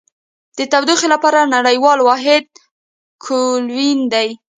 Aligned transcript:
د 0.57 0.59
تودوخې 0.71 1.07
لپاره 1.13 1.49
نړیوال 1.55 1.99
واحد 2.03 2.45
کلوین 3.23 3.99
دی. 4.13 4.29